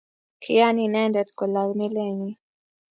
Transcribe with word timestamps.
Kiiyan 0.41 0.77
inendet 0.85 1.29
kolaa 1.37 1.71
milenyi 1.77 2.31